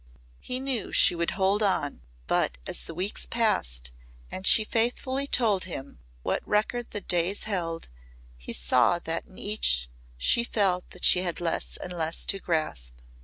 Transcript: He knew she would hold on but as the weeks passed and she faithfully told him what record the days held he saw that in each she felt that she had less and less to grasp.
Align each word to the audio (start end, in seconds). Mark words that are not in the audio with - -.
He 0.39 0.59
knew 0.59 0.91
she 0.91 1.13
would 1.13 1.29
hold 1.37 1.61
on 1.61 2.01
but 2.25 2.57
as 2.65 2.81
the 2.81 2.93
weeks 2.95 3.27
passed 3.27 3.91
and 4.31 4.47
she 4.47 4.63
faithfully 4.63 5.27
told 5.27 5.65
him 5.65 5.99
what 6.23 6.41
record 6.43 6.89
the 6.89 7.01
days 7.01 7.43
held 7.43 7.87
he 8.35 8.51
saw 8.51 8.97
that 8.97 9.27
in 9.27 9.37
each 9.37 9.91
she 10.17 10.43
felt 10.43 10.89
that 10.89 11.05
she 11.05 11.19
had 11.19 11.39
less 11.39 11.77
and 11.77 11.93
less 11.93 12.25
to 12.25 12.39
grasp. 12.39 12.95